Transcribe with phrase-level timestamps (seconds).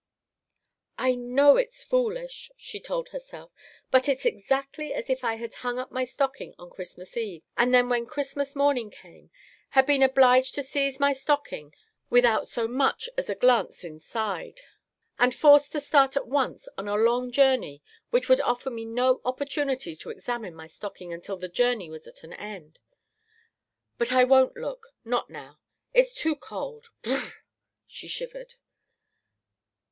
[0.97, 3.51] "I know it's foolish," she told herself,
[3.91, 7.71] "but it's exactly as if I had hung up my stocking on Christmas Eve, and
[7.71, 9.29] then when Christmas morning came,
[9.69, 11.75] had been obliged to seize my stocking
[12.09, 14.61] without so much as a glance inside,
[15.19, 19.21] and forced to start at once on a long journey which would offer me no
[19.23, 22.79] opportunity to examine my stocking until the journey was at an end.
[23.99, 25.59] But I won't look; not now.
[25.93, 26.89] It's too cold.
[27.03, 27.33] Brr r,"
[27.85, 28.55] she shivered.